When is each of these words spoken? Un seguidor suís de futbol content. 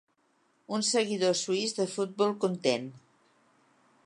Un 0.77 0.85
seguidor 0.91 1.35
suís 1.43 1.77
de 1.81 1.87
futbol 1.93 2.35
content. 2.47 2.93